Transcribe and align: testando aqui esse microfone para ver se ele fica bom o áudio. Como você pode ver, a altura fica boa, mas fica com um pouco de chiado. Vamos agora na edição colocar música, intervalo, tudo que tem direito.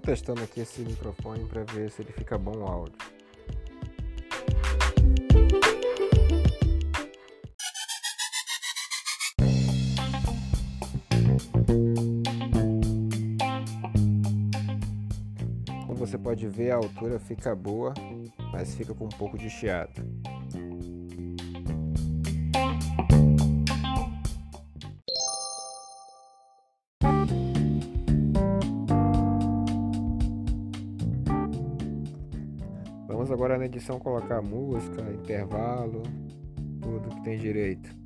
testando 0.00 0.42
aqui 0.42 0.60
esse 0.60 0.80
microfone 0.82 1.44
para 1.46 1.64
ver 1.64 1.90
se 1.90 2.02
ele 2.02 2.12
fica 2.12 2.38
bom 2.38 2.56
o 2.58 2.66
áudio. 2.66 2.98
Como 15.86 15.94
você 15.94 16.16
pode 16.16 16.48
ver, 16.48 16.70
a 16.70 16.76
altura 16.76 17.18
fica 17.18 17.54
boa, 17.54 17.92
mas 18.52 18.74
fica 18.74 18.94
com 18.94 19.06
um 19.06 19.08
pouco 19.08 19.36
de 19.36 19.50
chiado. 19.50 20.02
Vamos 33.12 33.30
agora 33.30 33.58
na 33.58 33.66
edição 33.66 33.98
colocar 33.98 34.40
música, 34.40 35.02
intervalo, 35.02 36.02
tudo 36.80 37.10
que 37.10 37.22
tem 37.22 37.38
direito. 37.38 38.01